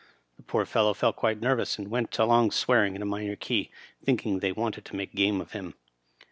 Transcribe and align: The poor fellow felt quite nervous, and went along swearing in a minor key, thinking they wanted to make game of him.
The 0.35 0.41
poor 0.41 0.65
fellow 0.65 0.95
felt 0.95 1.15
quite 1.15 1.39
nervous, 1.39 1.77
and 1.77 1.87
went 1.91 2.17
along 2.17 2.49
swearing 2.53 2.95
in 2.95 3.03
a 3.03 3.05
minor 3.05 3.35
key, 3.35 3.69
thinking 4.03 4.39
they 4.39 4.51
wanted 4.51 4.83
to 4.85 4.95
make 4.95 5.13
game 5.13 5.39
of 5.39 5.51
him. 5.51 5.75